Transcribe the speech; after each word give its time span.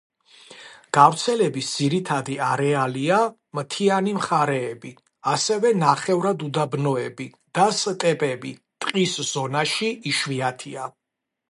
გავრცელების 0.97 1.67
ძირითადი 1.73 2.37
არეალია 2.45 3.19
მთიანი 3.59 4.15
მხარეები, 4.21 4.95
ასევე 5.35 5.75
ნახევრად 5.85 6.47
უდაბნოები 6.49 7.29
და 7.61 7.69
სტეპები, 7.83 8.55
ტყის 8.87 9.17
ზონაში 9.31 9.95
იშვიათია. 10.15 10.93